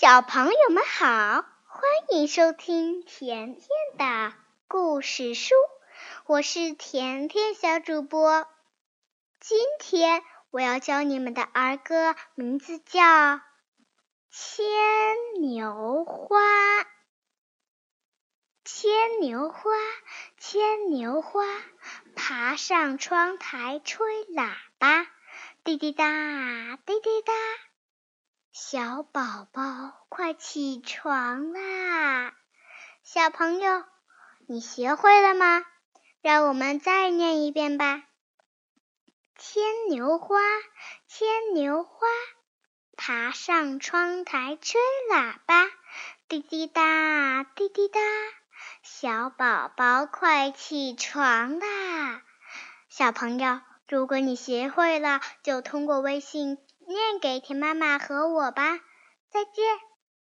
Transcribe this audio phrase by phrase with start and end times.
[0.00, 3.68] 小朋友们好，欢迎收听甜甜
[3.98, 4.32] 的
[4.66, 5.54] 故事书，
[6.24, 8.48] 我是甜甜小主播。
[9.40, 13.02] 今天我要教你们的儿歌名字叫
[14.30, 14.64] 《牵
[15.42, 16.38] 牛花》。
[18.64, 19.70] 牵牛花，
[20.38, 21.44] 牵牛花，
[22.16, 25.06] 爬上窗台吹喇叭，
[25.62, 26.06] 滴滴答，
[26.86, 27.34] 滴滴答。
[28.62, 32.34] 小宝宝，快起床啦！
[33.02, 33.84] 小朋友，
[34.46, 35.64] 你学会了吗？
[36.20, 38.02] 让我们再念一遍吧。
[39.38, 40.38] 牵牛花，
[41.08, 42.06] 牵牛花，
[42.98, 44.78] 爬上窗台吹
[45.10, 45.66] 喇叭，
[46.28, 47.98] 滴滴答，滴滴答。
[48.82, 52.22] 小宝宝，快起床啦！
[52.90, 56.58] 小朋友，如果你学会了，就通过微信。
[56.90, 58.80] 念给田妈妈和我吧，
[59.30, 59.89] 再见。